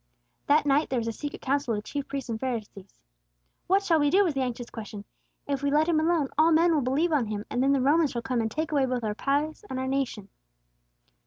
That 0.47 0.65
night 0.65 0.89
there 0.89 0.97
was 0.97 1.07
a 1.07 1.11
secret 1.11 1.43
council 1.43 1.75
of 1.75 1.77
the 1.77 1.81
chief 1.83 2.07
priests 2.07 2.27
and 2.27 2.39
the 2.39 2.43
Pharisees. 2.43 2.97
"What 3.67 3.83
shall 3.83 3.99
we 3.99 4.09
do," 4.09 4.23
was 4.23 4.33
the 4.33 4.41
anxious 4.41 4.71
question. 4.71 5.05
"If 5.47 5.61
we 5.61 5.69
let 5.69 5.87
Him 5.87 5.99
alone, 5.99 6.29
all 6.39 6.51
men 6.51 6.73
will 6.73 6.81
believe 6.81 7.11
on 7.13 7.27
Him; 7.27 7.45
and 7.51 7.61
the 7.61 7.79
Romans 7.79 8.09
shall 8.09 8.23
come 8.23 8.41
and 8.41 8.49
take 8.49 8.71
away 8.71 8.87
both 8.87 9.03
our 9.03 9.13
place 9.13 9.63
and 9.69 9.77
our 9.79 9.87
nation." 9.87 10.29